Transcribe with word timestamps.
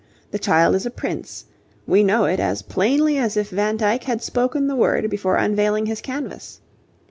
The 0.31 0.39
child 0.39 0.73
is 0.73 0.87
a 0.87 0.89
prince: 0.89 1.45
we 1.85 2.03
know 2.03 2.25
it 2.25 2.39
as 2.39 2.63
plainly 2.63 3.19
as 3.19 3.37
if 3.37 3.51
Van 3.51 3.77
Dyck 3.77 4.05
had 4.05 4.23
spoken 4.23 4.65
the 4.65 4.75
word 4.75 5.11
before 5.11 5.35
unveiling 5.37 5.85
his 5.85 6.01
canvas. 6.01 6.59